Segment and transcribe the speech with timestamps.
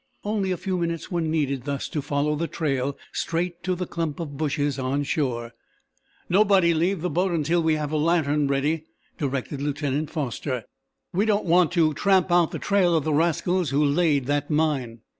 [0.23, 4.19] Only a few minutes were needed thus to follow the trail straight to the clump
[4.19, 5.53] of bushes on shore.
[6.27, 8.85] "Nobody leave the boat until we have a lantern ready,"
[9.19, 10.63] directed Lieutenant Foster.
[11.13, 15.01] "We don't want to tramp out the trail of the rascals who laid that mine."